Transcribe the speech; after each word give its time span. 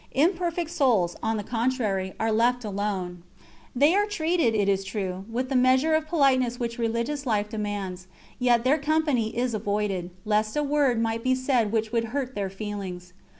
Imperfect 0.13 0.71
souls, 0.71 1.15
on 1.21 1.37
the 1.37 1.43
contrary, 1.43 2.15
are 2.19 2.31
left 2.31 2.65
alone. 2.65 3.21
They 3.75 3.93
are 3.93 4.07
treated, 4.07 4.55
it 4.55 4.67
is 4.67 4.83
true, 4.83 5.25
with 5.31 5.49
the 5.49 5.55
measure 5.55 5.93
of 5.93 6.07
politeness 6.07 6.59
which 6.59 6.79
religious 6.79 7.27
life 7.27 7.49
demands; 7.49 8.07
yet 8.39 8.63
their 8.63 8.79
company 8.79 9.29
is 9.37 9.53
avoided, 9.53 10.09
lest 10.25 10.57
a 10.57 10.63
word 10.63 10.99
might 10.99 11.23
be 11.23 11.35
said 11.35 11.71
which 11.71 11.91
would 11.91 12.05
hurt 12.05 12.33
their 12.33 12.49
feelings. 12.49 13.13